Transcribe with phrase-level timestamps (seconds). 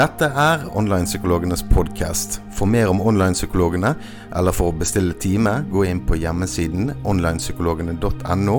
[0.00, 2.38] Dette er Onlinepsykologenes podkast.
[2.56, 3.90] For mer om online-psykologene,
[4.32, 8.54] eller for å bestille time, gå inn på hjemmesiden onlinepsykologene.no.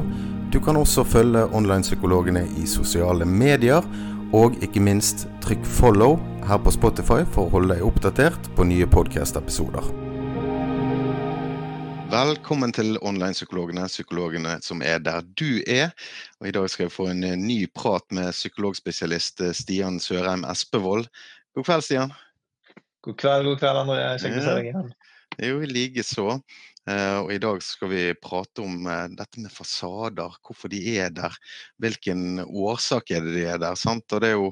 [0.54, 3.82] Du kan også følge online-psykologene i sosiale medier,
[4.38, 8.85] og ikke minst trykk 'follow' her på Spotify for å holde deg oppdatert på nye
[8.85, 10.01] podkast-episoder.
[12.12, 15.94] Velkommen til Online-psykologene, psykologene som er der du er.
[16.41, 20.44] Og I dag skal jeg få en eh, ny prat med psykologspesialist eh, Stian Sørheim
[20.52, 21.08] Espevold.
[21.55, 22.12] God kveld, Stian.
[23.08, 24.02] God kveld, god kveld, André.
[24.20, 24.92] Kjekt å se deg igjen.
[25.40, 26.28] Jo, likeså.
[26.36, 27.00] så.
[27.22, 31.40] og I dag skal vi prate om dette med fasader, hvorfor de er der.
[31.80, 33.80] Hvilken årsak er det de er der.
[33.80, 34.04] sant?
[34.12, 34.52] Og det er jo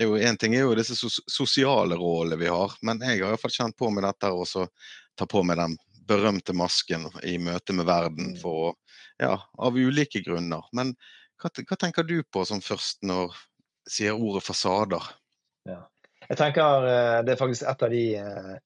[0.00, 0.94] En ting er jo disse
[1.28, 4.46] sosiale rollene vi har, men jeg har i hvert fall kjent på med dette å
[5.18, 5.74] ta på meg den
[6.10, 8.40] berømte masken i møte med verden mm.
[8.42, 8.74] for,
[9.22, 10.66] ja, av ulike grunner.
[10.76, 10.94] Men
[11.40, 13.36] hva, hva, tenker du på som først når
[13.88, 15.06] sier ordet fasader?
[15.68, 15.84] Ja.
[16.26, 18.56] Jeg tenker eh, det er faktisk et av de eh,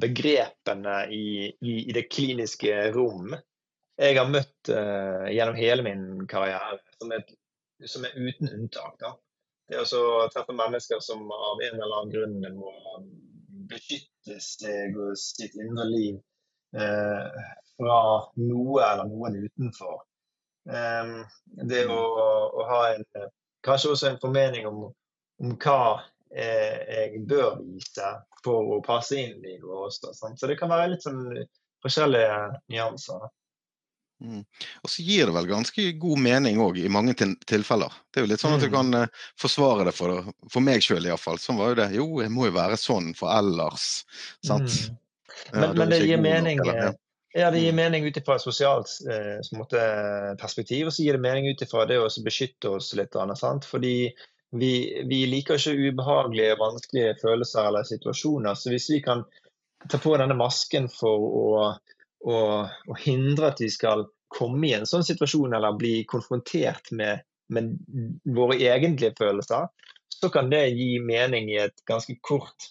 [0.00, 3.34] begrepene i, i, i det kliniske rom
[4.00, 7.24] jeg har møtt uh, gjennom hele min karriere, som er,
[7.84, 8.94] som er uten unntak.
[9.02, 9.10] Da.
[9.68, 12.72] Det er å treffe mennesker som av en eller annen grunn må
[13.70, 16.16] beskytte seg og sitt indre liv
[16.70, 17.98] fra
[18.38, 20.02] noe eller noen utenfor.
[20.64, 22.00] det å,
[22.54, 23.04] å, ha en,
[23.66, 24.84] kanskje også en formening om,
[25.42, 25.80] om hva
[26.34, 28.12] eh, jeg bør vise
[28.44, 30.14] for å passe inn i noe også.
[30.16, 30.40] Sant?
[30.40, 31.26] Så det kan være litt sånn
[31.84, 32.38] forskjellige
[32.72, 33.28] nyanser.
[34.20, 34.42] Mm.
[34.84, 37.92] Og så gir det vel ganske god mening òg i mange tilfeller.
[38.12, 38.74] Det er jo litt sånn at du mm.
[38.74, 41.40] kan uh, forsvare det for, for meg sjøl iallfall.
[41.40, 41.88] Sånn var jo det.
[41.96, 44.02] Jo, jeg må jo være sånn for ellers.
[44.46, 44.68] Sant?
[44.68, 44.98] Mm.
[45.52, 46.90] Men, ja, men det gir mening nok, ja.
[47.34, 47.50] ja.
[47.50, 47.80] det gir mm.
[47.82, 52.00] mening ut ifra et sosialt eh, perspektiv, og så gir det mening ut ifra det
[52.00, 53.16] å beskytte oss litt.
[53.40, 53.68] Sant?
[53.68, 53.94] Fordi
[54.50, 54.72] vi,
[55.06, 58.58] vi, liker ikke ubehagelige, vanskelige følelser eller situasjoner.
[58.58, 59.24] Så hvis vi kan
[59.88, 61.50] ta på denne masken for å,
[62.26, 67.24] å, å hindre at vi skal komme i en sånn situasjon eller bli konfrontert med,
[67.50, 67.72] med
[68.36, 69.70] våre egentlige følelser,
[70.20, 72.70] så kan det gi mening i et ganske kort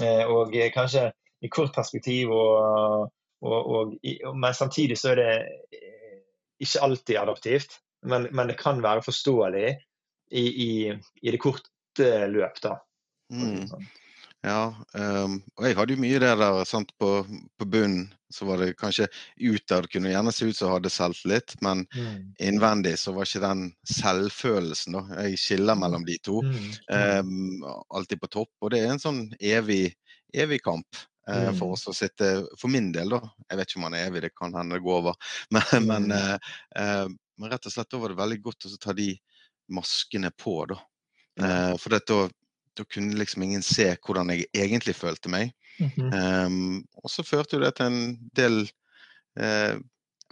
[0.00, 1.10] eh, og kanskje
[1.42, 2.32] i kort perspektiv.
[2.34, 3.08] Og,
[3.42, 3.96] og, og,
[4.34, 5.32] men samtidig så er det
[5.78, 6.20] eh,
[6.62, 7.80] ikke alltid adaptivt.
[8.06, 9.68] Men, men det kan være forståelig
[10.32, 10.70] i, i,
[11.22, 12.78] i det korte løp, da.
[13.32, 13.66] Mm.
[13.70, 13.90] Sånn.
[14.42, 17.20] Ja, um, og jeg hadde jo mye det der sant, på,
[17.58, 18.08] på bunnen.
[18.32, 19.06] Så var det kanskje
[19.38, 22.32] utad kunne gjerne se ut som hadde selvtillit, men mm.
[22.48, 25.20] innvendig så var ikke den selvfølelsen, da.
[25.20, 26.40] Jeg skiller mellom de to.
[26.42, 26.72] Mm.
[26.90, 28.50] Um, alltid på topp.
[28.64, 29.92] Og det er en sånn evig,
[30.34, 31.04] evig kamp.
[31.28, 31.58] Eh, mm.
[31.58, 32.28] for oss å sitte
[32.58, 33.20] For min del, da.
[33.48, 35.18] Jeg vet ikke om han er evig, det kan hende det går over.
[35.54, 35.86] Men, mm.
[35.90, 37.04] men, eh, eh,
[37.38, 39.12] men, rett og slett da var det veldig godt å ta de
[39.72, 40.80] maskene på, da.
[41.40, 42.22] Eh, for da,
[42.76, 45.54] da kunne liksom ingen se hvordan jeg egentlig følte meg.
[45.78, 46.46] Mm -hmm.
[46.46, 48.68] um, og så førte jo det til en del
[49.40, 49.78] eh,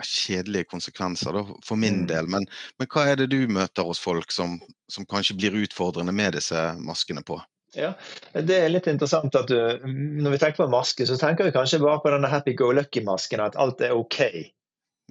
[0.05, 2.07] kjedelige konsekvenser da, for min mm.
[2.07, 2.29] del.
[2.29, 2.47] Men,
[2.79, 6.75] men, hva er det du møter hos folk som, som kanskje blir utfordrende med disse
[6.79, 7.41] maskene på?
[7.75, 7.93] Ja,
[8.33, 11.83] Det er litt interessant at du, når vi tenker på maske, så tenker vi kanskje
[11.83, 14.21] bare på denne happy go lucky-masken, at alt er OK.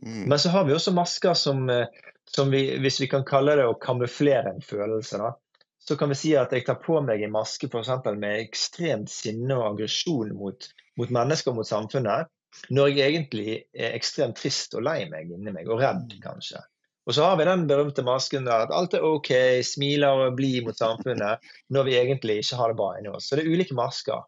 [0.04, 0.26] Mm.
[0.32, 1.88] Men så har vi også masker som, eh,
[2.28, 5.34] som, vi, hvis vi kan kalle det å kamuflere en følelse, da,
[5.80, 9.56] så kan vi si at jeg tar på meg en maske for med ekstremt sinne
[9.56, 10.68] og aggresjon mot,
[11.00, 12.30] mot mennesker og mot samfunnet,
[12.74, 16.62] når jeg egentlig er ekstremt trist og lei meg inni meg, og redd, kanskje.
[17.10, 19.32] Og så har vi den berømte masken der at alt er OK,
[19.66, 21.42] smiler og blid mot samfunnet,
[21.74, 23.30] når vi egentlig ikke har det bra inni oss.
[23.30, 24.28] Så det er ulike masker.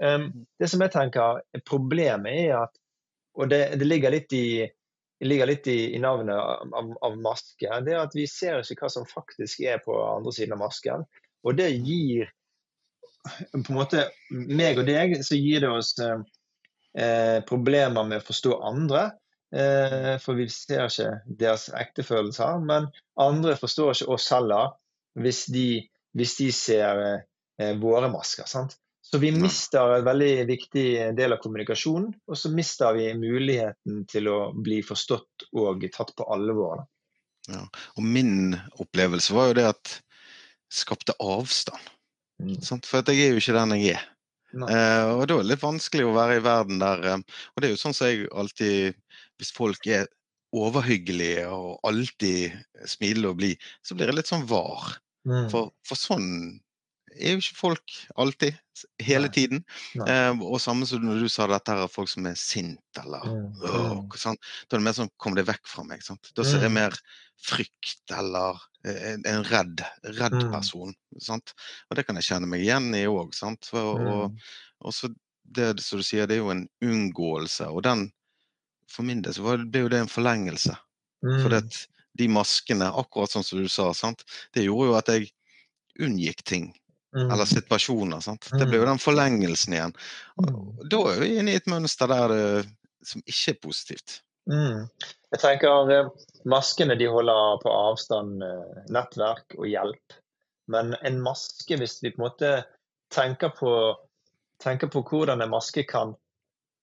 [0.00, 2.72] Um, det som jeg tenker er Problemet er at,
[3.36, 4.46] og det, det ligger litt i
[5.22, 8.90] ligger litt i, i navnet av, av, maske, det er at vi ser ikke hva
[8.90, 11.04] som faktisk er på andre siden av masken.
[11.46, 12.32] Og det gir
[13.52, 18.58] på en måte meg og deg, så gir det oss eh, problemer med å forstå
[18.66, 19.10] andre.
[19.52, 22.60] Eh, for vi ser ikke deres ekte følelser.
[22.64, 22.88] Men
[23.20, 24.72] andre forstår ikke oss heller
[25.20, 25.66] hvis de,
[26.16, 28.48] hvis de ser eh, våre masker.
[28.48, 28.78] sant?
[29.02, 30.86] Så vi mister en veldig viktig
[31.18, 36.24] del av kommunikasjonen, og så mister vi muligheten til å bli forstått og tatt på
[36.32, 36.86] alvor.
[37.50, 37.66] Ja,
[37.98, 39.92] og min opplevelse var jo det at
[40.72, 41.90] skapte avstand.
[42.40, 42.56] Mm.
[42.62, 44.08] For jeg er jo ikke den jeg er.
[44.52, 47.20] Eh, og da er det litt vanskelig å være i verden der eh,
[47.54, 48.98] Og det er jo sånn som jeg alltid
[49.40, 50.08] hvis folk er
[50.52, 52.52] overhyggelige og alltid
[52.88, 54.98] smilende og blide, så blir det litt sånn var.
[55.28, 55.48] Mm.
[55.52, 56.28] For, for, sånn
[57.12, 58.58] er jo ikke folk alltid.
[59.04, 59.34] Hele Nei.
[59.36, 59.64] tiden.
[60.00, 60.06] Nei.
[60.08, 63.48] Eh, og samme som når du sa dette her, folk som er sint eller mm.
[63.68, 64.38] øh, sånn.
[64.66, 66.04] Da er det mer sånn Kom det vekk fra meg.
[66.04, 66.32] Sant?
[66.36, 66.78] Da ser jeg mm.
[66.80, 66.96] mer
[67.42, 70.48] frykt eller eh, en, redd, redd mm.
[70.54, 70.94] person.
[71.20, 71.54] Sant?
[71.90, 73.36] Og det kan jeg kjenne meg igjen i òg.
[73.42, 74.48] Og, og,
[74.82, 75.12] og så
[75.52, 77.68] det som du sier, det er jo en unngåelse.
[77.68, 78.06] Og den,
[78.90, 80.74] for min del, så ble jo det en forlengelse.
[81.26, 81.38] Mm.
[81.44, 81.56] For
[82.18, 84.24] de maskene, akkurat sånn som du sa, sant?
[84.54, 85.30] det gjorde jo at jeg
[86.02, 86.70] unngikk ting.
[87.16, 87.28] Mm.
[87.28, 88.22] Eller situasjoner.
[88.24, 88.48] Sant?
[88.50, 88.90] Det ble jo mm.
[88.94, 89.96] den forlengelsen igjen.
[90.40, 90.68] Og mm.
[90.92, 92.44] da er vi inne i et mønster der det,
[93.04, 94.20] som ikke er positivt.
[94.50, 94.86] Mm.
[95.32, 96.08] Jeg tenker eh,
[96.50, 100.16] Maskene de holder på avstand eh, nettverk og hjelp.
[100.72, 102.54] Men en maske, hvis vi på en måte
[103.12, 103.70] tenker på
[104.62, 106.14] tenker på hvordan en maske kan,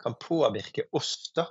[0.03, 1.31] kan påvirke oss.
[1.35, 1.47] da.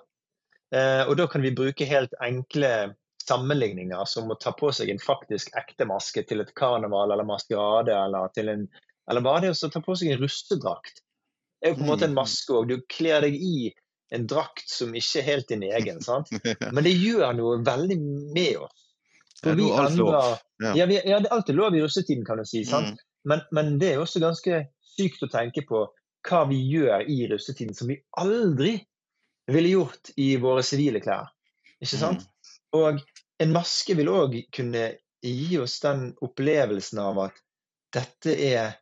[0.74, 2.94] Eh, og da kan vi bruke helt enkle
[3.28, 7.92] sammenligninger som å ta på seg en faktisk ekte maske til et karneval eller maskerade,
[7.92, 8.64] eller, til en,
[9.10, 11.02] eller bare det å ta på seg en rustedrakt.
[11.58, 12.20] Det er jo på en måte en mm.
[12.20, 12.70] maske òg.
[12.70, 13.70] Du kler deg i
[14.14, 16.00] en drakt som ikke er helt din egen.
[16.04, 16.30] sant?
[16.74, 17.98] Men det gjør noe veldig
[18.34, 18.84] med oss.
[19.42, 20.72] For vi endrer, ja.
[20.74, 22.64] Ja, vi, ja, det er alltid lov i russetiden, kan du si.
[22.66, 22.96] sant?
[22.96, 23.04] Mm.
[23.28, 24.64] Men, men, det er også ganske
[24.96, 25.84] sykt å tenke på
[26.26, 28.78] hva vi gjør i russetiden som vi aldri
[29.54, 31.30] ville gjort i våre sivile klær.
[31.78, 32.02] Ikke mm.
[32.02, 32.24] sant?
[32.24, 32.56] Mm.
[32.78, 33.00] Og
[33.42, 34.90] en maske vil òg kunne
[35.24, 37.40] gi oss den opplevelsen av at
[37.94, 38.76] dette er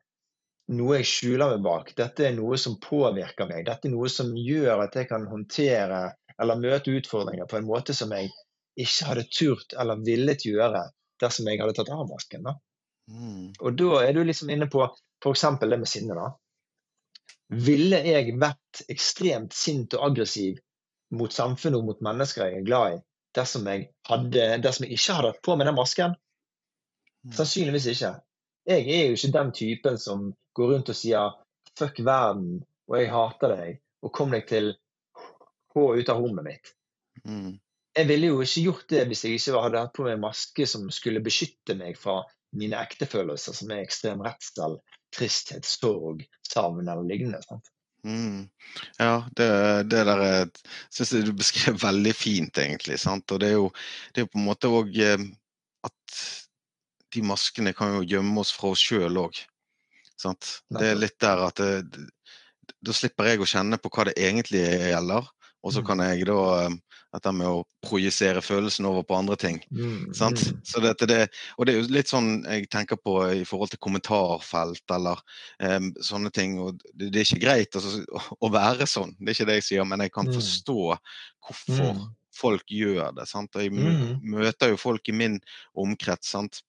[0.75, 1.93] noe jeg skjuler meg bak.
[1.99, 3.67] Dette er noe som påvirker meg.
[3.69, 6.01] Dette er noe som gjør at jeg kan håndtere
[6.43, 8.33] eller møte utfordringer på en måte som jeg
[8.77, 10.83] ikke hadde turt eller villet gjøre
[11.23, 12.49] dersom jeg hadde tatt av masken.
[12.49, 12.57] Da.
[13.09, 13.55] Mm.
[13.61, 15.47] Og da er du liksom inne på f.eks.
[15.63, 16.19] det med sinne.
[16.19, 16.33] da.
[17.49, 20.59] Ville jeg vært ekstremt sint og aggressiv
[21.15, 23.03] mot samfunnet og mot mennesker jeg er glad i,
[23.39, 26.17] dersom jeg, hadde, dersom jeg ikke hadde hatt på meg den masken?
[27.27, 27.35] Mm.
[27.39, 28.15] Sannsynligvis ikke.
[28.67, 31.37] Jeg er jo ikke den typen som går rundt og sier
[31.77, 34.75] 'fuck verden', og 'jeg hater deg', og 'kom deg til
[35.75, 36.75] H ut av rommet mitt'.
[37.25, 37.61] Mm.
[37.97, 40.91] Jeg ville jo ikke gjort det hvis jeg ikke hadde hatt på meg maske som
[40.91, 44.79] skulle beskytte meg fra mine ektefølelser, som er ekstrem redsel,
[45.17, 47.43] tristhet, sorg, savn eller lignende.
[47.47, 47.73] sant?
[48.07, 48.47] Mm.
[49.01, 49.49] Ja, det,
[49.91, 50.23] det der
[50.95, 53.01] syns jeg du beskrev veldig fint, egentlig.
[53.03, 53.33] sant?
[53.35, 53.71] Og det er jo,
[54.15, 55.27] det er på en måte òg eh,
[55.87, 56.21] at
[57.15, 59.41] de maskene kan jo gjemme oss fra oss sjøl òg.
[60.23, 65.27] Det er litt der at da slipper jeg å kjenne på hva det egentlig gjelder.
[65.67, 65.87] Og så mm.
[65.89, 66.77] kan jeg da eh,
[67.15, 69.61] dette med å projisere følelsen over på andre ting.
[69.71, 70.43] Mm, sant?
[70.67, 71.21] Så dette, det,
[71.57, 75.23] og det er jo litt sånn jeg tenker på i forhold til kommentarfelt eller
[75.63, 76.59] um, sånne ting.
[76.63, 78.03] og Det, det er ikke greit altså,
[78.41, 80.37] å være sånn, det er ikke det jeg sier, men jeg kan mm.
[80.37, 82.07] forstå hvorfor mm.
[82.37, 83.29] folk gjør det.
[83.31, 83.61] Sant?
[83.61, 84.25] Jeg mm.
[84.37, 85.41] møter jo folk i min
[85.75, 86.35] omkrets.
[86.37, 86.63] sant?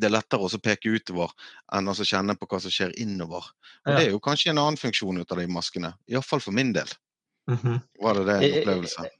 [0.00, 1.32] det er lettere å peke utover
[1.72, 3.46] enn å kjenne på hva som skjer innover.
[3.86, 3.96] Og ja.
[3.96, 5.92] Det er jo kanskje en annen funksjon ut av de maskene.
[6.10, 6.90] Iallfall for min del.
[7.48, 7.80] Mm -hmm.
[8.02, 9.10] Var det det en eh, eh, opplevelse?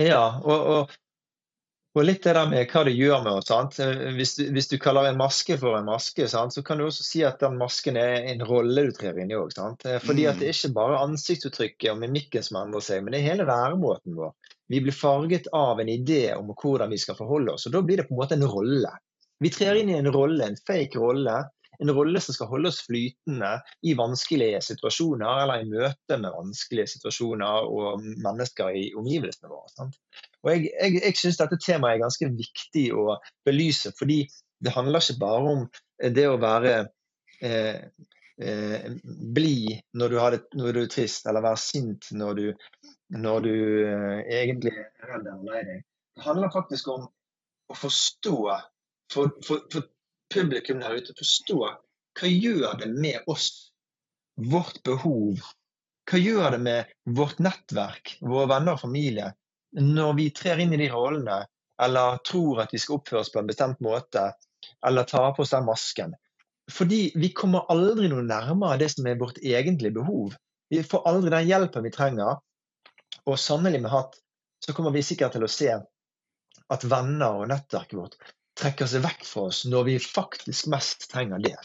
[0.00, 0.94] Ja, og, og,
[1.94, 3.78] og, litt det der med hva det gjør med oss.
[4.16, 6.56] Hvis du, hvis du kaller en maske for en maske, sant?
[6.56, 9.38] så kan du også si at den masken er en rolle du trer inn i
[9.38, 9.54] òg.
[9.54, 13.30] Fordi at det er ikke bare ansiktsuttrykket og mimikken som endrer seg, men det er
[13.30, 14.34] hele væremåten vår.
[14.72, 18.00] Vi blir farget av en idé om hvordan vi skal forholde oss, og da blir
[18.00, 18.90] det på en måte en rolle.
[19.42, 21.42] Vi trer inn i en rolle, en fake rolle,
[21.82, 23.50] en rolle som skal holde oss flytende
[23.86, 29.70] i vanskelige situasjoner, eller i møte med vanskelige situasjoner og mennesker i omgivelsene våre.
[29.74, 30.00] Sant?
[30.44, 34.24] Og Jeg, jeg, jeg syns dette temaet er ganske viktig å belyse, fordi
[34.64, 35.64] det handler ikke bare om
[36.14, 36.74] det å være
[37.44, 37.80] eh,
[38.40, 40.18] eh, blid når,
[40.54, 42.46] når, du er trist, eller være sint når du,
[43.16, 43.56] når du
[43.88, 45.82] eh, egentlig er redd eller lei deg.
[46.14, 47.08] Det handler faktisk om
[47.70, 48.38] å forstå
[49.12, 49.88] for, for, for
[50.34, 51.58] publikum der ute forstå
[52.14, 53.72] hva gjør det med oss,
[54.34, 55.40] vårt behov,
[56.10, 59.32] hva gjør det med vårt nettverk, våre venner og familie,
[59.74, 61.40] når vi trer inn i de rollene,
[61.82, 64.28] eller tror at vi skal oppføre oss på en bestemt måte,
[64.86, 66.14] eller tar på oss den masken.
[66.70, 70.36] Fordi vi kommer aldri noe nærmere det som er vårt egentlige behov.
[70.70, 72.38] Vi får aldri den hjelpen vi trenger.
[73.28, 74.16] Og sannelig med hatt
[74.64, 78.16] så kommer vi sikkert til å se at venner og nettverket vårt
[78.58, 81.56] trekker seg vekk fra oss når vi faktisk mest trenger det.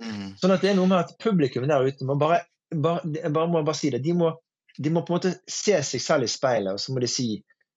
[0.00, 0.34] Mm.
[0.40, 2.42] Sånn at det er noe med at publikum der ute må bare,
[2.74, 4.02] bare, bare, må bare si det.
[4.04, 4.32] De må,
[4.76, 7.28] de må, på en måte se seg selv i speilet og så må de si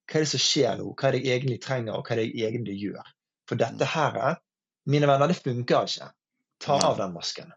[0.07, 2.21] hva er det som skjer nå, hva er det jeg egentlig trenger, og hva er
[2.21, 3.09] det jeg egentlig gjør.
[3.49, 3.91] For dette mm.
[3.91, 4.37] her,
[4.87, 6.07] mine venner, det funker ikke.
[6.63, 7.51] Ta av den masken.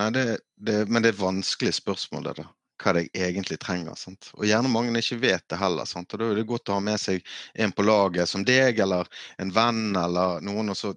[0.00, 0.24] Nei, det,
[0.58, 2.48] det, men det er vanskelige vanskelig spørsmål, det da
[2.80, 3.96] hva de egentlig trenger.
[3.98, 4.30] Sant?
[4.38, 5.88] Og gjerne mange ikke vet det heller.
[5.88, 6.12] Sant?
[6.14, 9.08] Og Da er det godt å ha med seg en på laget som deg, eller
[9.38, 10.94] en venn, eller noen å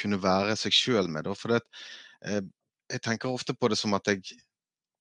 [0.00, 1.30] kunne være seg sjøl med.
[1.38, 1.62] For det,
[2.26, 2.42] eh,
[2.92, 4.36] jeg tenker ofte på det som at jeg,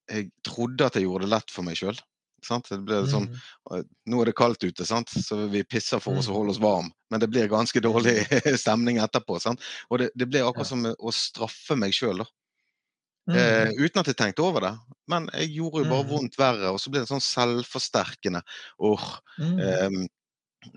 [0.09, 1.99] jeg trodde at jeg gjorde det lett for meg sjøl.
[2.41, 3.83] Sånn, mm.
[4.09, 5.11] Nå er det kaldt ute, sant?
[5.13, 6.65] så vi pisser for oss å holde oss mm.
[6.65, 6.89] varm.
[7.13, 8.55] Men det blir ganske dårlig mm.
[8.63, 9.37] stemning etterpå.
[9.43, 9.61] Sant?
[9.89, 12.23] Og det, det blir akkurat som å straffe meg sjøl.
[13.29, 13.37] Mm.
[13.37, 14.73] Eh, uten at jeg tenkte over det.
[15.11, 16.71] Men jeg gjorde jo bare vondt verre.
[16.73, 18.41] Og så ble det sånn selvforsterkende.
[18.81, 19.03] Or,
[19.37, 19.55] mm.
[19.61, 19.97] eh,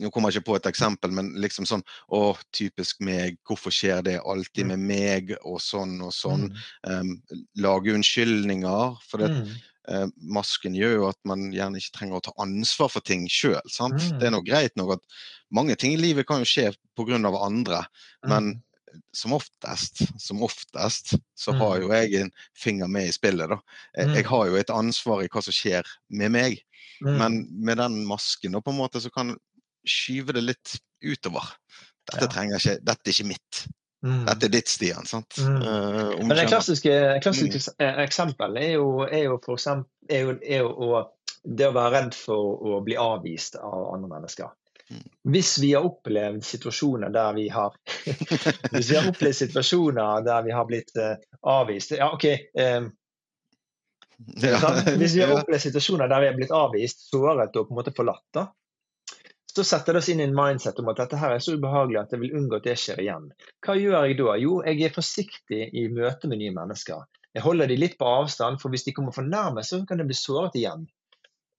[0.01, 1.85] nå kommer jeg ikke på et eksempel, men liksom sånn
[2.17, 2.23] Å,
[2.57, 3.39] typisk meg.
[3.49, 5.37] Hvorfor skjer det alltid med meg?
[5.45, 6.51] Og sånn og sånn.
[6.89, 6.91] Mm.
[6.91, 8.99] Um, lage unnskyldninger.
[9.09, 9.55] For det, mm.
[9.93, 10.07] uh,
[10.41, 13.61] masken gjør jo at man gjerne ikke trenger å ta ansvar for ting sjøl.
[13.65, 13.99] Mm.
[14.21, 15.19] Det er nå greit nok at
[15.55, 17.19] mange ting i livet kan jo skje pga.
[17.21, 17.85] andre,
[18.27, 18.63] men mm.
[19.17, 21.95] Som oftest, som oftest, så har jo mm.
[21.97, 23.51] jeg en finger med i spillet.
[23.51, 23.59] da.
[23.97, 26.61] Jeg, jeg har jo et ansvar i hva som skjer med meg.
[27.05, 29.35] Men med den masken da, på en måte, så kan
[29.85, 31.49] skyve det litt utover.
[32.05, 33.65] Dette, trenger ikke, dette er ikke mitt.
[34.05, 34.25] Mm.
[34.29, 35.07] Dette er ditt, Stian.
[35.09, 35.39] sant?
[35.41, 35.61] Mm.
[35.65, 38.01] Uh, Men det klassiske, klassiske mm.
[38.05, 41.05] eksempelet er jo, er jo, for eksempel, er jo, er jo
[41.45, 44.53] det å være redd for å bli avvist av andre mennesker.
[45.25, 47.73] Hvis vi har opplevd situasjoner der vi har
[48.75, 52.27] Hvis vi har opplevd situasjoner der vi har blitt uh, avvist Ja, OK.
[52.61, 52.91] Um,
[54.43, 54.59] ja.
[54.99, 57.95] Hvis vi har opplevd situasjoner der vi har blitt avvist, såret og på en måte
[57.97, 58.49] forlatt, da,
[59.55, 62.01] så setter det oss inn i en mindset om at dette her er så ubehagelig
[62.01, 63.29] at jeg vil unngå at det skjer igjen.
[63.63, 64.33] Hva gjør jeg da?
[64.43, 67.05] Jo, jeg er forsiktig i møte med nye mennesker.
[67.35, 70.07] Jeg holder de litt på avstand, for hvis de kommer for nærme, så kan de
[70.09, 70.89] bli såret igjen.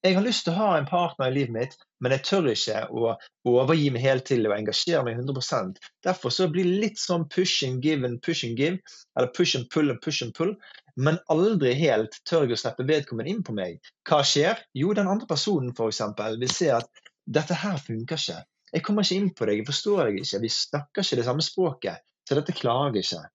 [0.05, 1.71] Jeg har lyst til å ha en partner i livet mitt,
[2.03, 3.15] men jeg tør ikke å
[3.49, 7.63] overgi meg helt til og engasjere meg 100% Derfor så blir det litt sånn push
[7.65, 8.77] and give and push and give,
[9.17, 10.51] eller push and pull and push and pull,
[10.95, 13.79] men aldri helt tør jeg å slippe vedkommende inn på meg.
[14.05, 14.61] Hva skjer?
[14.77, 16.03] Jo, den andre personen f.eks.
[16.43, 18.43] vil se at dette her funker ikke.
[18.75, 20.43] Jeg kommer ikke inn på deg, jeg forstår deg ikke.
[20.45, 23.25] Vi snakker ikke det samme språket, så dette klarer jeg ikke.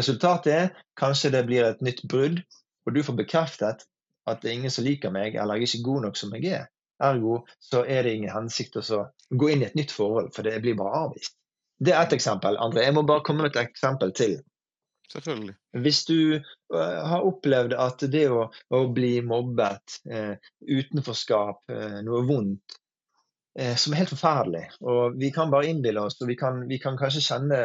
[0.00, 2.40] Resultatet er kanskje det blir et nytt brudd,
[2.88, 3.84] og du får bekreftet
[4.30, 6.54] at det er ingen som liker meg, eller jeg er ikke god nok som jeg
[6.58, 6.68] er.
[7.00, 10.60] Ergo så er det ingen hensikt å gå inn i et nytt forhold, for det
[10.64, 11.36] blir bare avvist.
[11.80, 12.58] Det er ett eksempel.
[12.60, 14.36] André, jeg må bare komme med et eksempel til.
[15.10, 15.54] Selvfølgelig.
[15.82, 18.44] Hvis du uh, har opplevd at det å,
[18.76, 22.76] å bli mobbet, uh, utenforskap, uh, noe vondt,
[23.50, 24.60] som er helt forferdelig.
[24.86, 27.56] Og vi kan bare innbille oss, og vi kan, vi kan, kanskje kjenne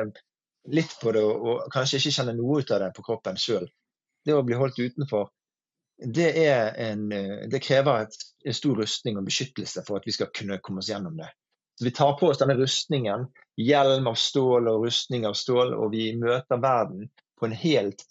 [0.73, 3.67] litt på det, og, og kanskje ikke kjenne noe ut av det på kroppen sjøl.
[4.25, 5.29] Det å bli holdt utenfor,
[5.97, 6.31] det,
[6.77, 8.07] en, eh, det krever
[8.45, 11.29] en stor rustning og beskyttelse for at vi skal kunne komme oss gjennom det.
[11.79, 13.27] Så Vi tar på oss denne rustningen,
[13.59, 17.09] hjelm av stål og rustning av stål, og vi møter verden
[17.39, 18.05] på en helt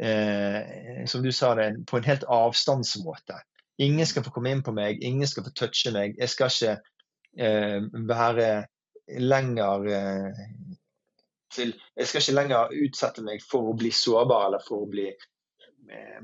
[0.00, 3.40] eh, som du sa det, på en helt avstandsmåte.
[3.80, 6.18] Ingen skal få komme inn på meg, ingen skal få touche meg.
[6.20, 6.76] Jeg skal ikke
[7.38, 8.66] Eh, være
[9.08, 10.40] lenger eh,
[11.54, 15.06] til Jeg skal ikke lenger utsette meg for å bli sårbar eller for å bli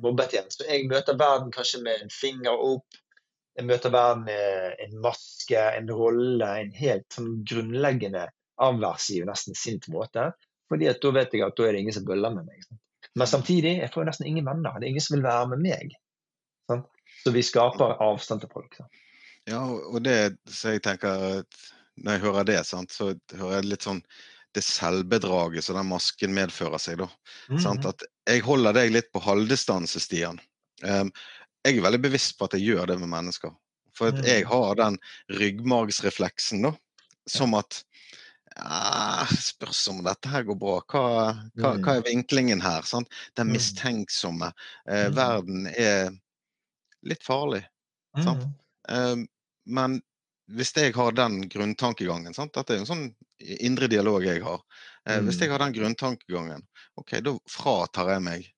[0.02, 0.48] mobbet igjen.
[0.52, 2.98] Så jeg møter verden kanskje med en finger opp.
[3.56, 8.26] Jeg møter verden med en maske, en rolle, en helt sånn grunnleggende
[8.62, 10.30] avversiv, nesten sint måte.
[10.70, 12.66] Fordi at da vet jeg at da er det ingen som bøller med meg.
[13.16, 14.76] Men samtidig jeg får jo nesten ingen venner.
[14.76, 15.96] Det er ingen som vil være med meg.
[17.24, 18.76] Så vi skaper avstand til folk.
[18.76, 19.02] Sant?
[19.46, 21.44] Ja, og det så jeg tenker
[21.96, 24.02] Når jeg hører det, sant, så hører jeg litt sånn
[24.56, 26.98] det selvbedraget som den masken medfører seg.
[26.98, 27.08] da.
[27.48, 27.88] Mm -hmm.
[27.88, 30.40] At jeg holder deg litt på halvdistanse, Stian.
[30.82, 31.12] Um,
[31.64, 33.52] jeg er veldig bevisst på at jeg gjør det med mennesker.
[33.96, 34.50] For at jeg mm.
[34.50, 34.98] har den
[35.40, 36.72] ryggmargsrefleksen da,
[37.26, 37.82] som at
[38.56, 40.80] ja, Spørs om dette her går bra.
[40.88, 41.02] Hva,
[41.54, 42.06] hva, hva er mm.
[42.06, 42.82] vinklingen her?
[42.88, 43.08] Sant?
[43.36, 44.52] Den mistenksomme.
[44.88, 46.14] Eh, verden er
[47.04, 47.66] litt farlig.
[48.16, 48.46] Sant?
[48.88, 49.16] Eh,
[49.66, 50.00] men
[50.56, 52.54] hvis jeg har den grunntankegangen sant?
[52.54, 53.06] Dette er en sånn
[53.40, 54.60] indre dialog jeg har.
[55.06, 55.54] Eh, hvis jeg mm.
[55.54, 56.66] har den grunntankegangen,
[57.00, 58.50] ok, da fratar jeg meg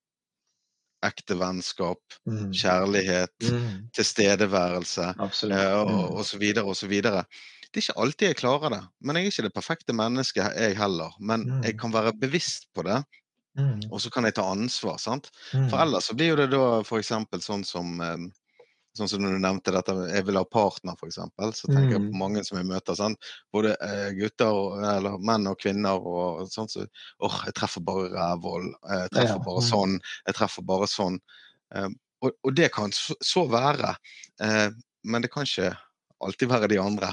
[1.06, 2.48] ekte vennskap, mm.
[2.58, 3.68] kjærlighet, mm.
[3.94, 6.02] tilstedeværelse eh, og, mm.
[6.10, 7.22] og så videre og så videre.
[7.68, 10.78] Det er ikke alltid jeg klarer det, men jeg er ikke det perfekte mennesket, jeg
[10.78, 11.14] heller.
[11.20, 11.80] Men jeg mm.
[11.84, 13.02] kan være bevisst på det,
[13.90, 14.98] og så kan jeg ta ansvar.
[15.02, 15.30] sant?
[15.50, 17.10] For ellers så blir jo det da f.eks.
[17.42, 18.28] sånn som eh,
[18.98, 21.20] Sånn som du nevnte dette, jeg vil ha partner, f.eks.
[21.60, 21.92] Så tenker mm.
[21.92, 22.18] jeg på mm.
[22.18, 22.98] mange som jeg møter.
[22.98, 23.14] Sånn,
[23.54, 24.58] både eh, gutter,
[24.96, 26.02] eller menn og kvinner.
[26.02, 26.86] og sånn så,
[27.22, 28.72] åh, jeg treffer bare rævhold.
[28.90, 29.68] Jeg treffer bare mm.
[29.68, 29.98] sånn.
[30.26, 31.20] Jeg treffer bare sånn.
[31.74, 31.90] Eh,
[32.24, 33.94] og, og, det kan så, være.
[34.42, 34.66] Eh,
[35.08, 35.70] men det kan ikke
[36.24, 37.12] alltid være de andre.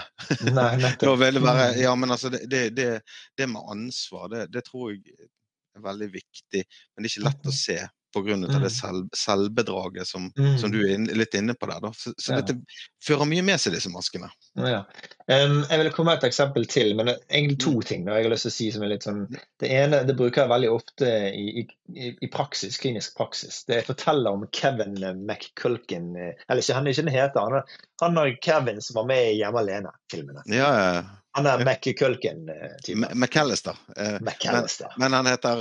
[0.50, 0.72] Nei,
[1.04, 1.82] da vil det være, mm.
[1.84, 2.89] ja, men altså, det, det, det,
[3.38, 5.30] det med ansvar, det, det, tror jeg
[5.77, 6.65] er veldig viktig.
[6.65, 7.77] Men det er ikke lett å se
[8.15, 8.36] pga.
[8.36, 8.48] Mm.
[8.63, 10.57] det selv, selvbedraget som, mm.
[10.62, 11.81] som, du er litt inne på der.
[11.84, 11.91] Da.
[11.95, 12.41] Så, så ja.
[12.41, 12.57] dette
[13.05, 14.29] fører mye med seg, disse maskene.
[14.60, 14.84] Ja.
[15.27, 17.86] Um, jeg vil komme med et eksempel til, men er egentlig to mm.
[17.89, 19.24] ting da, jeg har lyst til å si som er litt sånn
[19.62, 23.63] Det ene det bruker jeg veldig ofte i, i, i praksis, klinisk praksis.
[23.67, 28.22] Det jeg forteller om Kevin McCulkin Eller ikke han er ikke den heter, han, han
[28.22, 30.45] er Kevin som var med i Hjemme alene-filmene.
[30.53, 31.05] Ja, ja.
[31.36, 33.19] Han er McCulkin-typen.
[33.19, 33.75] McAllister.
[34.00, 34.88] Uh, McAllister.
[34.98, 35.57] Men, men, han heter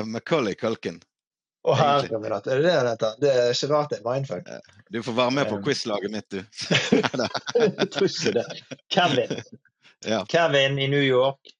[0.00, 1.00] uh, Macaulay Culkin.
[1.64, 1.74] Å
[2.20, 3.10] min hatt, er det det?
[3.22, 4.48] Det er ikke rart det er mindfuck.
[4.92, 6.42] Du får være med på uh, quizlaget mitt, du.
[7.64, 8.44] jeg tror ikke det.
[8.92, 9.32] Kevin.
[10.04, 10.18] Ja.
[10.28, 11.54] Kevin i New York.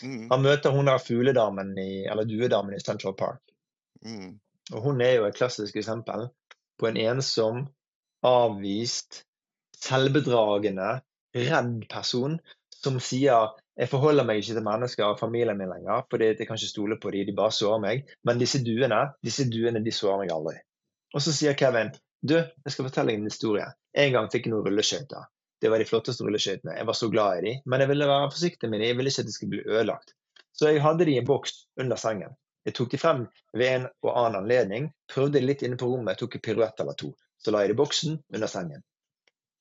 [0.00, 0.30] Mm.
[0.30, 3.42] Han møter hun der fugledamen i, eller duedamen i Central Park.
[4.04, 4.38] Mm.
[4.72, 6.30] Og hun er jo et klassisk eksempel
[6.80, 7.66] på en ensom,
[8.24, 9.26] avvist,
[9.76, 11.02] selvbedragende,
[11.36, 12.38] redd person
[12.72, 16.58] som sier jeg forholder meg ikke til mennesker og familien min lenger, fordi jeg kan
[16.58, 18.10] ikke stole på dem, de bare sårer meg.
[18.24, 20.56] Men disse duene disse duene, de sårer meg aldri.
[21.14, 21.90] Og så sier Kevin
[22.24, 23.66] du, jeg skal fortelle deg en historie.
[24.00, 25.26] En gang fikk jeg noen rulleskøyter.
[25.60, 26.76] Det var de flotteste rulleskøytene.
[26.78, 28.88] Jeg var så glad i dem, men jeg ville være forsiktig med dem.
[28.88, 30.14] Jeg ville ikke at de skulle bli ødelagt.
[30.56, 31.52] Så jeg hadde de i en boks
[31.82, 32.32] under sengen.
[32.64, 36.16] Jeg tok de frem ved en og annen anledning, prøvde de litt inne på rommet,
[36.16, 37.10] tok en piruett eller to.
[37.36, 38.84] Så la jeg det i boksen under sengen.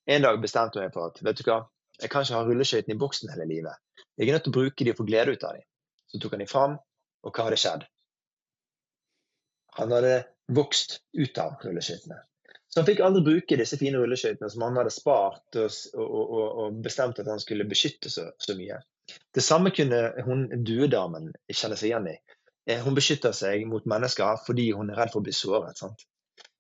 [0.08, 1.60] En dag bestemte jeg meg for at vet du hva,
[2.04, 3.80] jeg kan ikke ha rulleskøytene i boksen hele livet.
[4.20, 5.66] Jeg er nødt til å bruke de og få glede ut av dem.
[6.12, 6.76] Så tok han de fram,
[7.24, 7.86] og hva hadde skjedd?
[9.80, 10.14] Han hadde
[10.54, 12.20] vokst ut av rulleskøytene.
[12.74, 16.46] Så han fikk aldri bruke disse fine rulleskøytene som han hadde spart og, og, og,
[16.64, 18.80] og, bestemt at han skulle beskytte så, så, mye.
[19.34, 22.16] Det samme kunne hun duedamen kjenne seg igjen i.
[22.66, 25.78] Eh, hun beskytter seg mot mennesker fordi hun er redd for å bli såret.
[25.78, 26.06] Sant?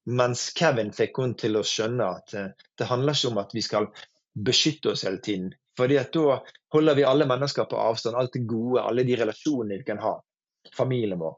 [0.05, 3.65] Mens Kevin fikk hun til å skjønne at eh, det handler ikke om at vi
[3.65, 3.89] skal
[4.33, 5.53] beskytte oss hele tiden.
[5.77, 6.37] Fordi at da
[6.73, 10.13] holder vi alle mennesker på avstand, alt det gode, alle de relasjonene vi kan ha.
[10.77, 11.35] Familien vår.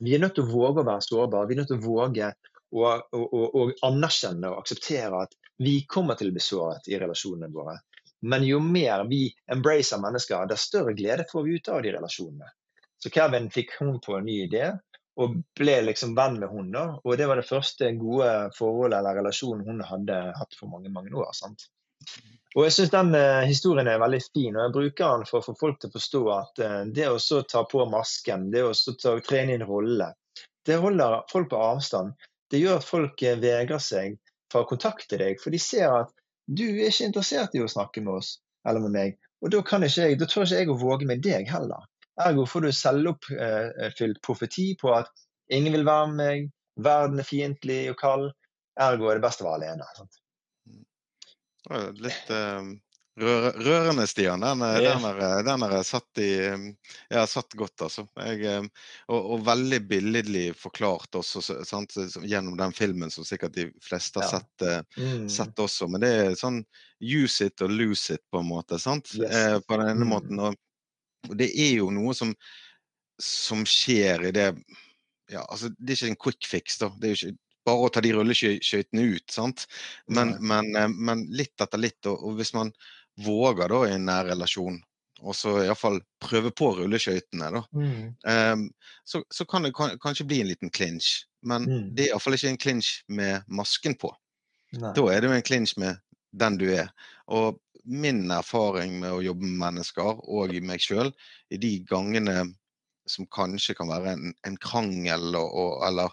[0.00, 1.48] Vi er nødt til å våge å være sårbare.
[1.48, 5.78] Vi er nødt til å våge å, å, å, å anerkjenne og akseptere at vi
[5.88, 7.78] kommer til å bli såret i relasjonene våre.
[8.28, 12.48] Men jo mer vi embracer mennesker, desto større glede får vi ut av de relasjonene.
[13.02, 14.70] Så Kevin fikk hun på en ny idé,
[15.20, 16.84] og ble liksom venn med da.
[17.04, 21.14] Og det var det første gode forholdet eller relasjonen hun hadde hatt for mange mange
[21.16, 21.30] år.
[21.32, 21.68] sant?
[22.56, 25.44] Og jeg syns den uh, historien er veldig fin, og jeg bruker den for å
[25.44, 29.12] få folk til å forstå at uh, det å ta på masken, det å ta,
[29.26, 30.14] trene inn rolle,
[30.64, 32.14] det holder folk på avstand.
[32.50, 34.16] Det gjør at folk uh, vegrer seg
[34.52, 36.16] for å kontakte deg, for de ser at
[36.48, 39.20] du er ikke interessert i å snakke med oss eller med meg.
[39.44, 41.84] Og da, kan ikke jeg, da tør ikke jeg å våge med deg heller.
[42.24, 45.10] Ergo får du selvoppfylt profeti på at
[45.52, 48.30] ingen vil være med meg, verden er fiendtlig og kald.
[48.80, 49.88] Ergo er det best å være alene.
[49.98, 50.22] Sant?
[52.00, 52.62] Litt uh,
[53.16, 54.40] rørende, Stian.
[54.40, 58.06] Den, er, er satt i Jeg har satt godt, altså.
[58.20, 58.68] Jeg,
[59.08, 61.96] og, og, veldig billedlig forklart også, sant?
[62.22, 64.40] gjennom den filmen som sikkert de fleste har ja.
[64.40, 65.26] sett, uh, mm.
[65.32, 65.88] sett, også.
[65.90, 66.62] Men det er sånn
[67.00, 68.78] use it og lose it, på en måte.
[68.82, 69.14] sant?
[69.16, 69.32] Yes.
[69.32, 70.12] Eh, på den ene mm.
[70.12, 70.44] måten.
[70.46, 72.34] Og, det er jo noe som,
[73.22, 74.50] som skjer i det
[75.32, 76.76] ja, altså Det er ikke en quick fix.
[76.78, 79.24] da, det er jo ikke bare å ta de rulleskøytene ut.
[79.32, 79.66] sant?
[80.06, 82.00] Men, men, eh, men, litt etter litt.
[82.10, 82.72] Og, hvis man
[83.26, 84.78] våger da i en nær relasjon,
[85.24, 88.00] og så iallfall prøve på rulleskøytene, da, mm.
[88.28, 88.66] um,
[89.08, 91.24] så, så, kan det kan, kanskje bli en liten clinch.
[91.46, 91.84] Men mm.
[91.96, 94.12] det er iallfall ikke en clinch med masken på.
[94.76, 94.92] Nei.
[94.96, 96.02] Da er det jo en clinch med
[96.36, 96.90] den du er.
[97.32, 101.12] Og min erfaring med å jobbe med mennesker, og i meg sjøl,
[101.54, 102.42] i de gangene
[103.06, 106.12] som kanskje kan være en, en krangel og, og, eller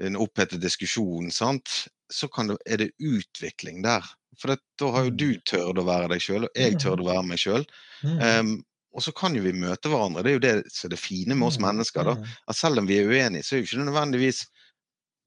[0.00, 1.86] en opphetet diskusjon, sant?
[2.12, 4.04] så det, er det utvikling der.
[4.40, 5.40] For det, da har jo du mm.
[5.48, 7.64] tørt å være deg sjøl, og jeg tør å være meg sjøl.
[8.04, 8.58] Um,
[8.92, 10.24] og så kan jo vi møte hverandre.
[10.24, 12.10] Det er jo det som er det fine med oss mennesker.
[12.10, 14.42] da, at Selv om vi er uenige, så er jo ikke det nødvendigvis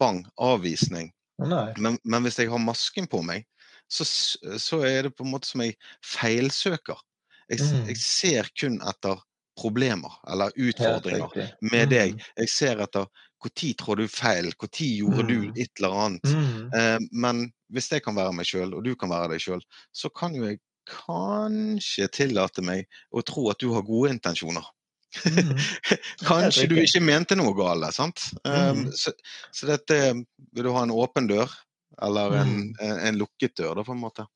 [0.01, 1.12] bang, avvisning.
[1.41, 3.47] Men, men, hvis jeg har masken på meg,
[3.91, 5.75] så, så, er det på en måte som jeg
[6.06, 7.01] feilsøker.
[7.51, 9.19] Jeg, jeg ser kun etter
[9.56, 12.21] problemer eller utfordringer med deg.
[12.38, 13.10] Jeg ser etter
[13.43, 14.52] når trår du feil?
[14.52, 15.28] Når gjorde mm.
[15.30, 16.32] du et eller annet?
[16.32, 16.69] Mm.
[16.80, 17.43] Eh, men
[17.74, 19.62] hvis jeg kan være meg sjøl, og du kan være deg sjøl,
[19.93, 24.65] så kan jo jeg kanskje tillate meg å tro at du har gode intensjoner.
[25.26, 25.54] Mm.
[26.30, 28.30] kanskje du ikke mente noe galt, sant?
[28.43, 29.13] Um, så,
[29.56, 31.52] så, dette Vil du ha en åpen dør,
[32.04, 32.71] eller en, mm.
[32.84, 34.28] en, en lukket dør, da, på en måte?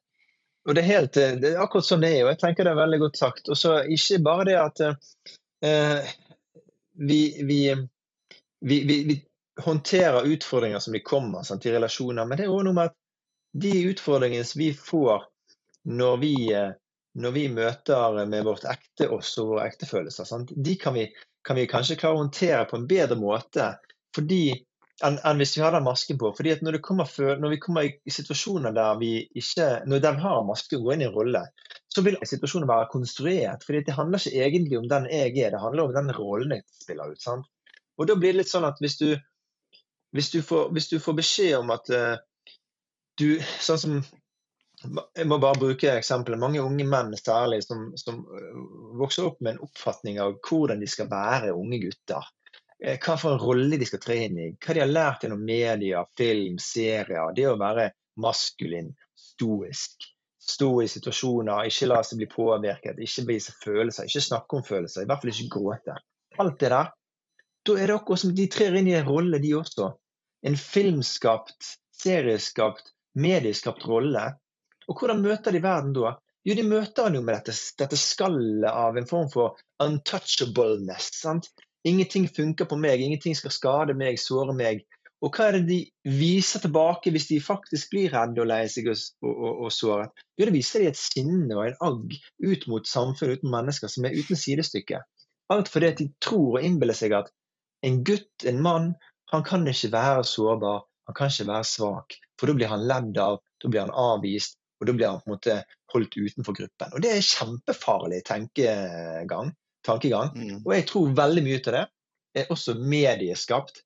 [0.67, 2.81] Og det er, helt, det er akkurat sånn det er, og jeg tenker det er
[2.81, 3.47] veldig godt sagt.
[3.49, 6.11] Og så ikke bare det at eh,
[6.99, 7.61] vi, vi
[8.59, 9.25] vi, vi, vi,
[9.59, 12.25] håndterer utfordringer som de kommer sant, i relasjoner.
[12.25, 12.95] Men det er òg noe med at
[13.59, 15.25] de utfordringene som vi får
[15.89, 16.71] når vi, eh,
[17.19, 21.09] når vi møter med vårt ekte oss og våre ektefølelser, sant, de kan vi,
[21.45, 23.71] kan vi, kanskje klare å håndtere på en bedre måte
[24.19, 26.31] enn, en hvis vi har den masken på.
[26.37, 30.19] Fordi at når, kommer før, når vi kommer i situasjoner der vi ikke Når den
[30.23, 31.45] har maske og går inn i en rolle,
[31.89, 33.63] så vil situasjonen være konstruert.
[33.65, 36.67] fordi det handler ikke egentlig om den jeg er, det handler om den rollen jeg
[36.83, 37.21] spiller ut.
[37.21, 37.47] sant?
[37.99, 39.09] Og da blir det litt sånn at hvis du,
[40.15, 42.15] hvis du, får, hvis du får, beskjed om at uh,
[43.19, 43.99] du Sånn som
[44.79, 46.39] jeg må bare bruke eksempelet.
[46.39, 48.59] Mange unge menn særlig som, som, øh,
[49.01, 52.29] vokser opp med en oppfatning av hvordan de skal være unge gutter.
[52.79, 54.47] Eh, hva for en rolle de skal tre inn i.
[54.55, 57.33] Hva de har lært gjennom media, film, serier.
[57.35, 57.89] Det å være
[58.23, 60.07] maskulin, stoisk.
[60.49, 65.03] Stå i situasjoner, ikke la seg bli påvirket, ikke vise følelser, ikke snakke om følelser.
[65.03, 65.97] I hvert fall ikke gråte.
[66.39, 66.93] Alt det der.
[67.69, 69.93] Da er det akkurat som de trer inn i en rolle, de også.
[70.49, 74.31] En filmskapt, serieskapt, medieskapt rolle
[74.89, 76.15] og hvordan møter de verden da?
[76.47, 81.11] Jo, de møter han jo med dette, dette skallet av en form for untouchableness.
[81.21, 81.49] sant?
[81.87, 84.81] Ingenting funker på meg, ingenting skal skade meg, såre meg.
[85.21, 88.87] Og hva er det de viser tilbake hvis de faktisk blir redde og lei seg
[88.89, 90.23] og, og, og såret?
[90.39, 92.15] Jo, det viser de et sinne og en agg
[92.49, 95.03] ut mot samfunnet, uten mennesker, som er uten sidestykke.
[95.53, 97.29] Alt fordi de tror og innbiller seg at
[97.85, 98.93] en gutt, en mann,
[99.31, 102.17] han kan ikke være sårbar, han kan ikke være svak.
[102.39, 105.29] For da blir han ledd av, da blir han avvist, og da blir han på
[105.29, 105.59] en måte
[105.93, 106.93] holdt utenfor gruppen.
[106.95, 109.53] Og Det er kjempefarlig tenkegang,
[109.85, 110.33] tankegang.
[110.35, 110.59] Mm.
[110.65, 113.83] Og jeg tror veldig mye av det er også medieskapt.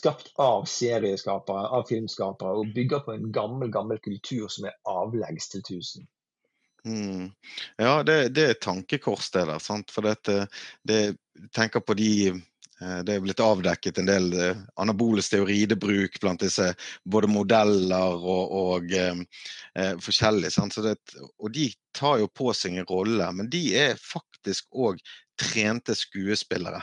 [0.00, 5.50] Skapt av serieskapere, av filmskapere, og bygger på en gammel gammel kultur som er avleggs
[5.52, 6.06] til tusen.
[6.88, 7.28] Mm.
[7.76, 9.60] Ja, det, det, er tankekors, det der.
[9.60, 9.92] Sant?
[9.92, 10.46] For dette,
[10.88, 11.18] det
[11.52, 12.32] tenker på de
[12.80, 16.70] det er blitt avdekket en del eh, anabole steoridebruk blant disse
[17.04, 19.20] både modeller og, og eh,
[19.76, 20.52] eh forskjellig.
[21.38, 21.66] Og de
[21.96, 25.02] tar jo på seg en rolle, men de er faktisk òg
[25.40, 26.80] trente skuespillere.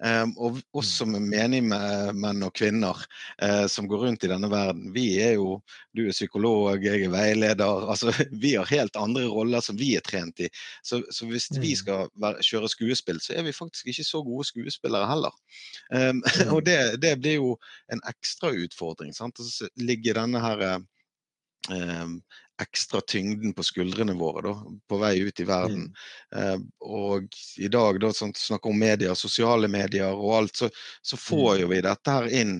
[0.00, 2.98] Um, og oss som er menige menn og kvinner
[3.42, 5.60] uh, som går rundt i denne verden, vi er jo
[5.96, 7.86] Du er psykolog, jeg er veileder.
[7.92, 10.50] altså Vi har helt andre roller som vi er trent i.
[10.84, 11.78] Så, så hvis vi mm.
[11.80, 15.32] skal være, kjøre skuespill, så er vi faktisk ikke så gode skuespillere heller.
[15.96, 16.18] Um,
[16.50, 17.52] og det, det, blir jo
[17.94, 19.12] en ekstra utfordring.
[19.14, 19.38] sant?
[19.38, 20.86] Og så ligger denne her um,
[22.62, 24.54] ekstra tyngden på skuldrene våre da,
[24.88, 25.88] på vei ut i verden.
[25.90, 26.38] Mm.
[26.40, 30.70] Eh, og i dag, da, sånn, snakker om medier, sosiale medier og alt, så,
[31.02, 31.60] så får mm.
[31.62, 32.56] jo vi dette her inn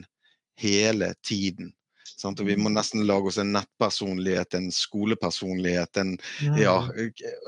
[0.60, 1.72] hele tiden.
[2.16, 2.40] Sant?
[2.40, 2.76] Og vi må mm.
[2.76, 6.60] nesten lage oss en nettpersonlighet, en skolepersonlighet, en mm.
[6.60, 6.78] Ja.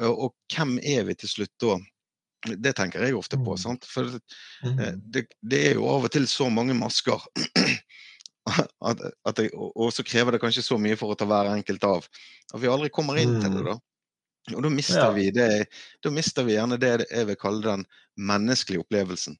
[0.04, 1.78] Og, og hvem er vi til slutt da?
[2.48, 3.56] Det tenker jeg ofte på.
[3.56, 3.60] Mm.
[3.60, 3.88] Sant?
[3.88, 7.24] For eh, det, det, er jo av og til så mange masker
[8.90, 11.84] at, at jeg, og så krever det kanskje så mye for å ta hver enkelt
[11.88, 12.08] av.
[12.52, 13.68] At vi aldri kommer inn til det, mm.
[13.70, 13.78] da.
[14.56, 15.10] Og da mister, ja.
[15.12, 15.50] vi det,
[16.04, 17.84] da mister vi gjerne det jeg vil kalle den
[18.30, 19.36] menneskelige opplevelsen.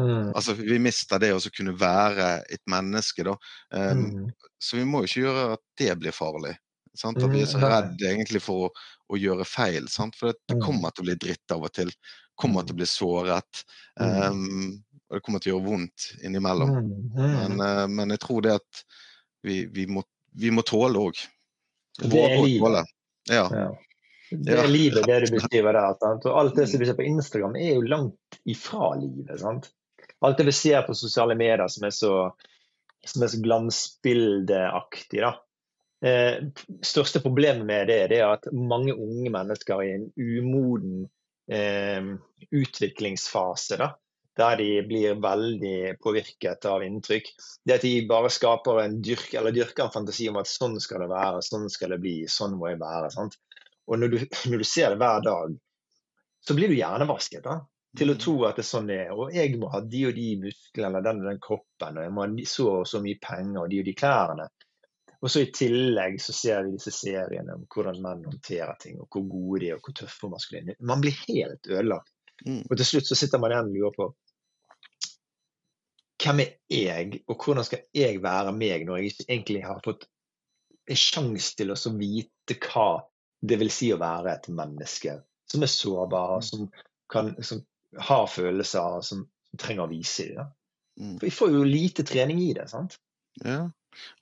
[0.00, 0.32] Mm.
[0.32, 3.36] Altså Vi mister det å kunne være et menneske, da.
[3.76, 4.28] Um, mm.
[4.62, 6.54] Så vi må jo ikke gjøre at det blir farlig.
[6.96, 7.22] Sant?
[7.22, 8.72] At vi er så redde redd egentlig for å,
[9.12, 9.88] å gjøre feil.
[9.92, 10.16] Sant?
[10.18, 10.64] For det mm.
[10.64, 11.92] kommer til å bli dritt av og til.
[12.40, 13.62] Kommer til å bli såret.
[14.00, 14.80] Um,
[15.12, 16.70] og det kommer til å gjøre vondt innimellom.
[16.72, 17.32] Mm, mm.
[17.36, 18.82] Men, uh, men, jeg tror det at
[19.44, 20.00] vi, vi, må,
[20.40, 21.20] vi må, tåle òg.
[22.00, 22.88] Det er livet.
[23.28, 23.44] Ja.
[23.52, 23.66] ja.
[24.32, 25.98] Det er livet, det du beskriver der.
[26.00, 26.24] Sant?
[26.24, 29.36] Og alt det som vi ser på Instagram, er jo langt ifra livet.
[29.42, 29.68] sant?
[30.24, 32.14] Alt det vi ser på sosiale medier som er så,
[33.04, 35.34] som er så glansbildeaktig, da.
[36.02, 36.40] Eh,
[36.82, 41.04] største problemet med det, det er at mange unge mennesker i en umoden
[41.52, 42.08] eh,
[42.50, 43.92] utviklingsfase da,
[44.38, 47.28] der de blir veldig påvirket av inntrykk.
[47.64, 51.04] Det at de bare skaper en dyrk, eller dyrker en fantasi om at sånn skal
[51.04, 53.10] det være, sånn skal det bli, sånn må jeg være.
[53.12, 53.36] Sant?
[53.90, 54.18] Og når du,
[54.52, 55.58] når du ser det hver dag,
[56.42, 57.60] så blir du hjernevasket da,
[57.98, 58.22] til å mm.
[58.24, 59.12] tro at det er sånn det er.
[59.14, 62.16] Og jeg må ha de og de musklene eller den og den kroppen, og jeg
[62.16, 64.48] må ha så og så mye penger og de og de klærne.
[65.22, 69.06] Og så I tillegg så ser vi disse seriene om hvordan menn håndterer ting, og
[69.12, 72.10] hvor gode de er, og hvor tøffe og maskuline Man blir helt ødelagt.
[72.46, 72.62] Mm.
[72.68, 74.08] Og til slutt så sitter man igjen og lurer på
[76.22, 80.04] hvem er jeg, og hvordan skal jeg være meg når jeg ikke egentlig har fått
[80.90, 83.02] en sjanse til å vite hva
[83.42, 85.16] det vil si å være et menneske
[85.50, 86.46] som er sårbar, mm.
[86.46, 86.66] som,
[87.10, 87.62] kan, som
[87.98, 89.26] har følelser, som,
[89.60, 90.52] trenger å vise dem.
[90.96, 91.16] Mm.
[91.18, 92.70] For vi får jo lite trening i det.
[92.70, 92.94] sant?
[93.44, 93.66] Ja.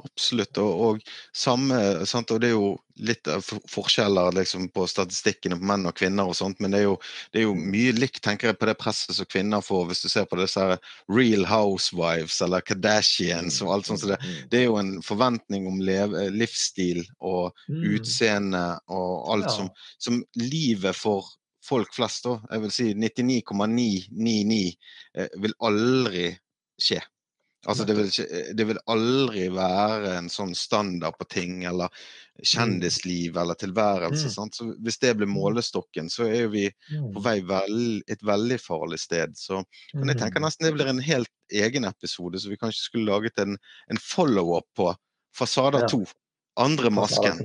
[0.04, 0.58] Absolutt.
[0.60, 2.30] Og, og, samme, sant?
[2.30, 3.28] og det er jo litt
[3.70, 6.96] forskjeller liksom, på statistikkene på menn og kvinner, og sånt, men det er, jo,
[7.32, 10.08] det er, jo, mye likt tenker jeg, på det presset som kvinner får, hvis du
[10.12, 10.66] ser på disse
[11.08, 14.04] Real Housewives eller Kardashians og alt sånt.
[14.04, 14.38] Så det, mm.
[14.52, 17.84] det er jo en forventning om lev, livsstil og mm.
[17.96, 19.70] utseende og alt som,
[20.02, 21.28] som livet for
[21.64, 24.60] folk flest, da, jeg vil si 99,999,
[25.14, 26.26] eh, vil aldri
[26.80, 27.00] skje.
[27.68, 32.44] Altså, det vil, ikke, det vil, aldri være en sånn standard på ting, eller mm.
[32.54, 34.30] kjendisliv eller tilværelse.
[34.32, 34.52] Mm.
[34.56, 35.34] Så hvis det blir mm.
[35.36, 37.20] målestokken, så er vi på mm.
[37.26, 39.36] vei vel, et veldig farlig sted.
[39.36, 39.60] Så,
[39.92, 43.44] men jeg tenker nesten det blir en helt egen episode, så vi kanskje skulle laget
[43.44, 43.58] en,
[43.92, 44.88] en follow-up på
[45.36, 46.00] Fasader 2.
[46.64, 47.44] Andre masken.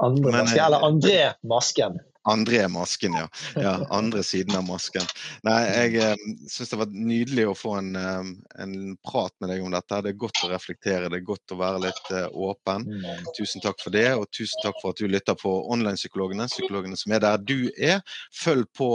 [0.00, 1.98] Andre masken, eh, eller André Masken.
[2.22, 3.28] André Masken, ja.
[3.54, 3.86] ja.
[3.90, 5.04] Andre siden av masken.
[5.46, 8.28] Nei, jeg eh, syns det var nydelig å få en, eh,
[8.60, 8.74] en,
[9.06, 10.02] prat med deg om dette.
[10.04, 12.84] Det er godt å reflektere, det er godt å være litt eh, åpen.
[12.84, 13.24] Mm.
[13.38, 17.16] Tusen takk for det, og tusen takk for at du lytter på Online-psykologene, psykologene som
[17.16, 18.00] er der du er.
[18.36, 18.90] Følg på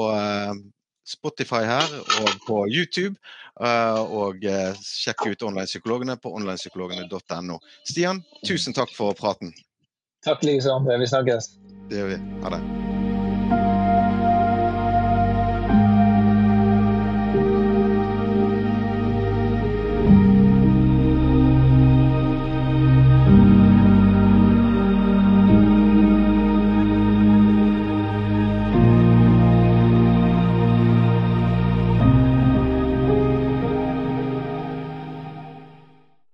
[1.05, 3.15] Spotify her og på YouTube.
[3.61, 4.45] Og
[4.81, 7.59] sjekk ut Online-psykologene på onlinepsykologene.no.
[7.85, 9.53] Stian, tusen takk for praten.
[10.25, 10.89] Takk liksom.
[10.89, 11.55] Vi snakkes.
[11.89, 12.19] Det gjør vi.
[12.43, 12.94] Ha det.